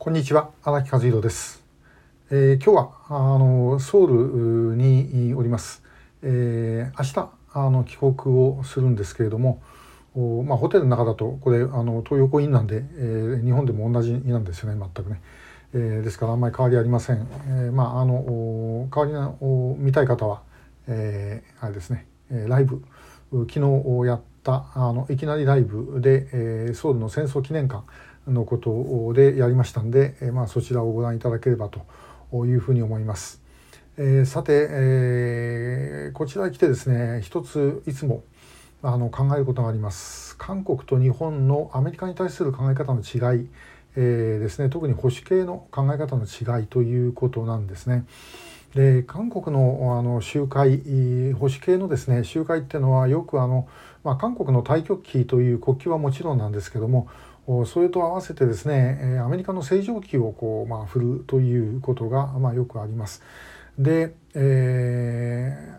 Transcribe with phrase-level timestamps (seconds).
[0.00, 1.60] こんにちは荒木和弘です、
[2.30, 5.82] えー、今日はあのソウルにおります、
[6.22, 9.60] えー、明日あの帰国をするんですけれども
[10.14, 15.20] お、まあ、ホテルの中だとこれあの東横インなんで、えー、日本でも同じなんですよね全くね、
[15.74, 20.42] えー、ですからあんまり変わりありません、えー、まああの代わりの見たい方は、
[20.86, 22.06] えー、あれですね。
[22.30, 22.84] ライブ
[23.32, 27.84] 昨日やったあのいきなりライブで、えー、ソウルの戦争記念館
[28.28, 33.42] のことでやりましたんで、えまあ、そちらをご覧いただければというふうに思います。
[34.00, 38.22] えー、さて、えー、こちらに来てですね一ついつも
[38.80, 43.48] あの考えることがあります韓国と日本のアメリカに対する考え方の違い、
[43.96, 48.04] えー、ですね特に保守系の考え方の違いということなんですね。
[48.74, 50.78] で韓国のあの集会
[51.32, 53.66] 保守系のですね集会っていうのはよくあの、
[54.04, 57.08] まあ、韓国の太極旗という国旗はもちろんなんですけども
[57.66, 63.22] それと合わせてですねアメリカの正常期をこう、まあ、振るということが、まあ、よくあります。
[63.78, 65.78] で、え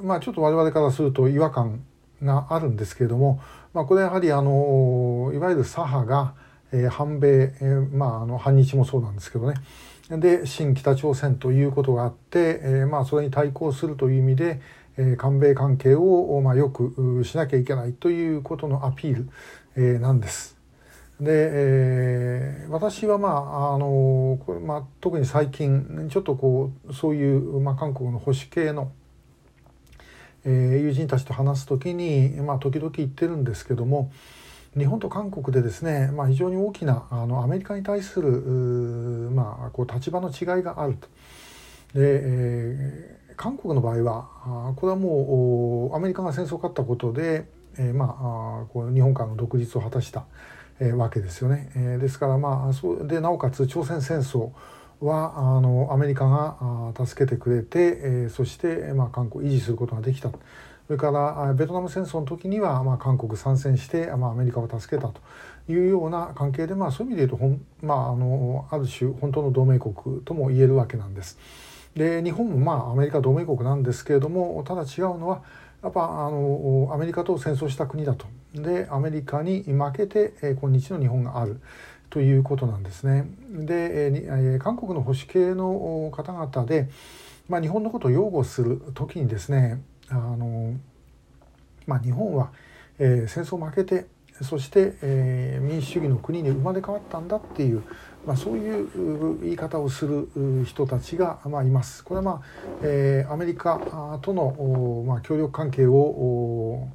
[0.00, 1.82] ー、まあ、ちょっと我々からすると違和感
[2.22, 3.40] があるんですけれども、
[3.72, 6.34] まあ、これやはりあのいわゆる左派が、
[6.72, 9.56] えー、反米、えー、まあ、あの反日もそうなんですけどね
[10.10, 14.60] で新北朝鮮ということがあって、えー、まあ、それに対抗するという意味で、
[14.98, 19.28] え、韓米関係を、まあ、よくしなきゃいけないということのアピール、
[19.74, 20.61] え、なんです。
[21.22, 28.90] で、えー、私はまああのこれ、まあ、特に最近ちょっとこうそういう、まあ、韓国の保守系の、
[30.44, 34.10] えー、友人たちと話す時に、まあ、時々言ってるんですけども
[34.76, 38.30] 日本と韓国でですね、まあ、非常に大きなあのアメリカに対する
[39.30, 41.06] まあ、こう立場の違いがあると。
[41.94, 47.46] で、えー、韓国の場合はこれはもうアメリカが戦争を勝ったことで、
[47.78, 48.16] えー、ま
[48.64, 50.24] あこう日本からの独立を果たした。
[50.80, 51.70] えー、わけですよね。
[51.74, 54.50] えー、ですからまあそうでなおかつ朝鮮戦争
[55.00, 60.30] はあのアメリカが助けてくれて、えー、そして、まあ、韓国維持することができた。
[60.30, 65.20] それからベトナム戦争の時には、まあ、韓国参戦して、まあ、アメリカを助けたと
[65.68, 71.38] いうような関係で、まあ、そういう意味で言うとほん、まあ、あのある種本当の同盟国とも言えるわけなんです。
[71.94, 75.42] で日本もまあアメリカ同盟国なんですけれどもただ違うのは
[75.82, 81.60] やっぱあのアメリカと戦争した国だとでアメリカに負けて、え今日の日本がある
[82.10, 83.26] ということなんですね。
[83.50, 86.88] で、え韓国の保守系の方々で、
[87.48, 90.74] まあ、日本のことを擁護する時にですねあの、
[91.86, 92.50] まあ、日本は、
[92.98, 94.06] え、戦争負けて
[94.40, 97.82] そして、えー、民主主義の国に生まれ変わったんだっていう、
[98.26, 100.28] まあ、そういう言い方をする
[100.64, 102.02] 人たちが、まあ、います。
[102.02, 102.40] これは、まあ
[102.82, 106.88] えー、アメリカとの、まあ、協力関係を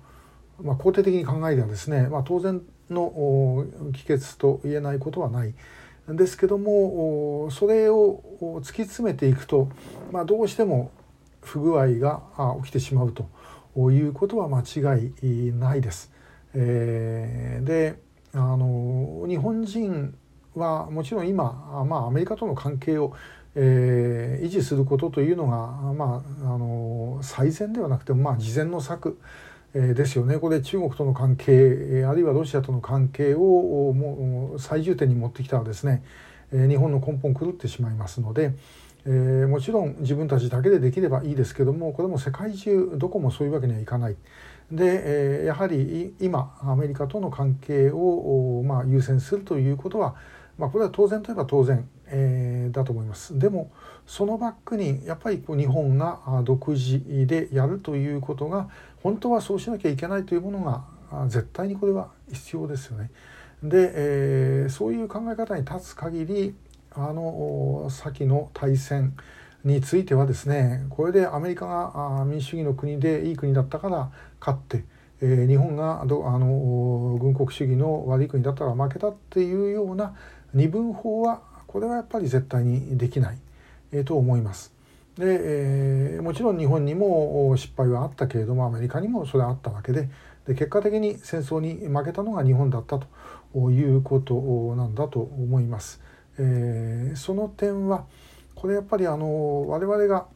[0.62, 5.54] まあ、肯定的に考えればですね、まあ、当然の帰結と言えないことはない
[6.10, 8.22] ですけどもそれを
[8.62, 9.70] 突き詰めていくと、
[10.12, 10.92] まあ、どうしても
[11.42, 12.22] 不具合が
[12.64, 16.12] 起きてしまうということは間違いないです。
[16.54, 18.02] えー、で
[18.34, 20.18] あの日本人
[20.56, 23.14] はもちろん今、まあ、アメリカとの関係を、
[23.56, 29.20] えー、維持することというのが、まあ、あの最善ではなくても、まあ、事前の策
[29.74, 36.04] ですよねこれ中国との関係あるいはロシアとの関係をもう最重点に持ってきたらですね
[36.52, 38.54] 日本の根本狂ってしまいますので、
[39.06, 44.16] えー、もちろん自分たちだけでできればいいですけどもこれも世界中どこもそういうわけにはいかない。
[44.72, 50.16] で、えー、やはり今アメリカとの関係を、まあ、優先するということは、
[50.58, 53.38] まあ、これは当然といえば当然、えー、だと思います。
[53.38, 53.72] でも
[54.06, 58.70] そのバックにやっぱりこう日本が独自でやるということが
[59.04, 63.12] 本当はそうしなきゃいけないというものが絶対にこれは必要ですよね。
[63.62, 66.56] で、えー、そういう考え方に立つ限り
[66.92, 69.16] あの先の大戦
[69.64, 74.86] についてはですねこれでアメリカが民主主義の国でいい国だったから勝って、
[75.20, 80.16] 日本があの軍国主義の悪い国だったら負けたっていうような
[80.58, 83.38] 二分法はこれはやっぱり絶対にできない。
[83.92, 84.74] えー、と思います。
[85.18, 90.10] で、えー、もちろん日本にも失敗はあったけれどもアメリカにもそれはあったわけで
[90.46, 96.02] で結果的に戦争に負けたのが日本だったということなんだと思います。
[96.40, 98.06] えー、その点は
[98.56, 100.28] これやっぱりあの我々が、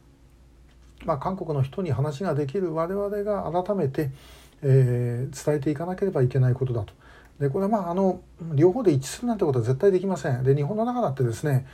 [1.04, 4.10] まあ、韓国の人に話ができる我々が改めて、
[4.62, 6.92] えー、伝えていかなければいけないことだと。
[7.42, 8.22] でこれはまああの
[8.54, 10.44] 両方で一致するなんてことは絶対できません。
[10.44, 11.66] で日本の中だってですね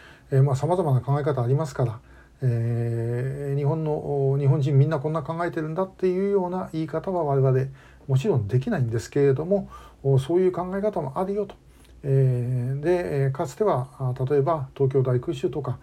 [0.57, 2.01] さまざ、まな考え方ありますから、
[2.43, 7.67] えー、日本の日本人みんなこんな考えてるんだっていうような言い方は我々
[8.07, 9.71] もちろんできないんですけれども
[10.19, 11.55] そういう考え方もあるよと
[12.03, 15.79] えー、でかつては例えば東京大空襲とか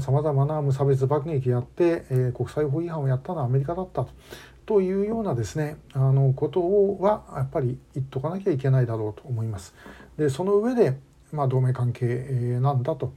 [0.00, 4.10] さまざ、まな無差別爆撃やって、えー、国際法違反をやったのはアメリカだったと。
[4.66, 9.74] というようなですねあのことをはやっぱり言っとかなきゃいけないだろうと思います。
[10.18, 10.98] でその上で、
[11.32, 13.12] まあ、同盟関係なんだと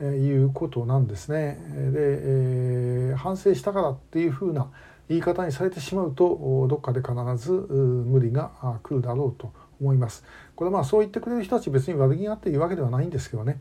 [0.00, 1.58] いうことなんですね。
[1.92, 4.70] で、えー、反省したからっていうふうな
[5.08, 10.24] 言い方にされてしまうとどっかで必ず無理が来るだろうと思います。
[10.54, 13.60] これはまあそう言ってくれる人たち別に悪気があっていうわけではないんですけどね。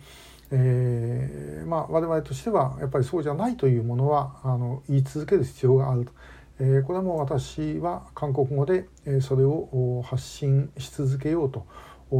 [0.51, 6.11] えー、まあ我々としてはやっぱりそうじゃないというものはあの言い続ける必要があると。
[6.59, 8.87] え、これはもう私は韓国語で
[9.21, 11.65] それを発信し続けようと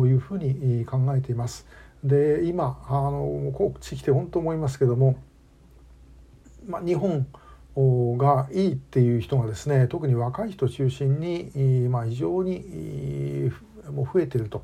[0.07, 1.67] いうふうに考えています。
[2.03, 5.17] で今あのこっち来て本当思いますけども、
[6.67, 7.27] まあ、日本
[8.17, 13.51] がいいっていう人がですね特に若い人中心に、まあ、非常に
[13.91, 14.63] もう増えていると。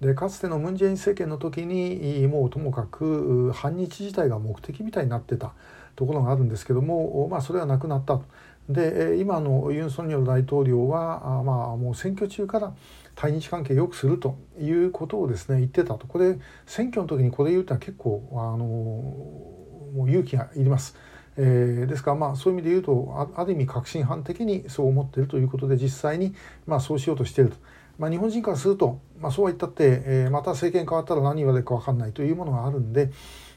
[0.00, 5.54] でかつてのムン・ジェイン政権の時にもうともかく反日自体が目的みたいになってた
[5.96, 8.20] ところがあるんですけども、まあ、それはなくなった。
[8.68, 12.72] で今のユン・ソンニョル大統領はまあもう選挙中から
[13.14, 20.96] 対日関係を良くするということをですね言ってたとこれ選挙の時にこれ言うってのは結構あのもう勇気がいります。
[21.36, 26.34] えー、ですからまあそういう意味で言うとある意味革新犯的にそう思っているということで実際に
[26.66, 27.56] まあそうしようとしていると。
[27.98, 33.12] まあ、日本人からすると、まあ、そうは言ったって、えー、また政権変わったら何言われるか分かんないというものがあるんで、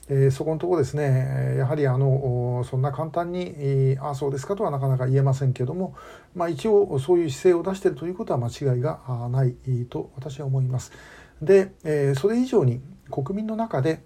[0.10, 5.96] えー、そこのところですねやはりあのそんな簡単に、えー、ああそうですかとはなかなか言えませんけども、
[6.36, 9.00] まあ、一応そういう姿勢を出しているということは間違いが
[9.30, 9.56] ない
[9.90, 10.92] と私は思います。
[11.42, 12.82] で、えー、それ以上に
[13.12, 14.00] 国民の中で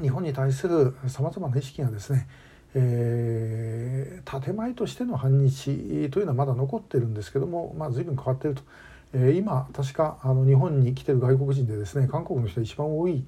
[0.00, 2.28] 日本に対するさまざまな意識がですね
[2.76, 8.62] えー、建前としての反日というのはまだ残ってるんですけども、まあ、随分変わってると、
[9.14, 13.24] え、今確かあの日本に来てる外国人でですね韓国の人が一番多い、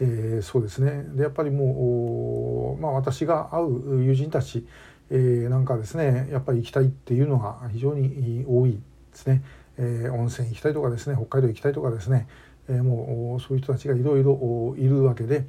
[0.00, 4.66] えー、そうですねでやっぱりもう、まあ、私が会う友人たち、
[5.10, 8.78] えー、なんかですねやっぱり行きたいっていうのが非常に多いで
[9.12, 9.42] すね、
[9.78, 12.26] えー、温泉行きたいとかですね北海道行きたいとかですね、
[12.68, 15.46] えー、もうそういう人たちがいろいろいるわけで、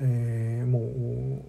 [0.00, 1.42] えー、も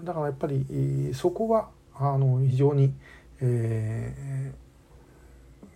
[0.00, 2.92] うだからやっぱりそこはあの非常に、
[3.40, 4.52] え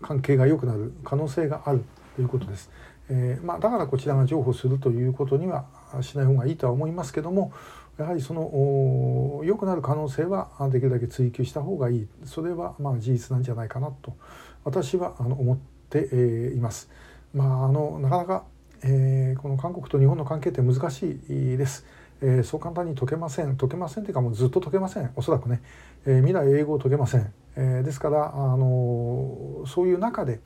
[0.00, 1.82] ー、関係が良くなる可能性がある
[2.14, 2.70] ということです。
[3.12, 5.66] えーまあ、だからこちらが譲歩するということには
[6.02, 7.52] しない方がいいとは思いますけども
[7.98, 12.08] やはりその良くなる可能性はできるだけ追求した方がいい。
[12.24, 14.16] それはまあ事実なんじゃないかなと
[14.64, 15.58] 私はあの思っ
[15.90, 16.88] ています。
[17.34, 18.44] まあ、あのなかなか、
[18.82, 21.84] えー、この韓国と日本の関係って難しいです。
[22.22, 23.56] えー、そう簡単に解けません。
[23.56, 25.10] 解けませんというかもうずっと解けません。
[25.16, 25.62] おそらくね、
[26.06, 30.40] えー、未来英語を解けません、えー、ですから、あのそういう中で、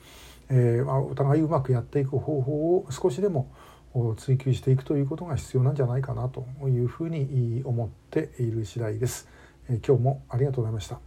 [0.51, 3.51] えー、お互いうまくやっていく方法を少しでも
[4.17, 9.29] 追求していくということが必要なんじゃないかなというふうに思っている次第です。
[9.69, 11.01] え今日もありがとうございました。